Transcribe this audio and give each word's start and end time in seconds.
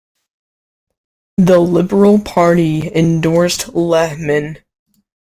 The 1.37 1.59
Liberal 1.59 2.17
Party 2.17 2.91
endorsed 2.91 3.75
Lehman. 3.75 4.57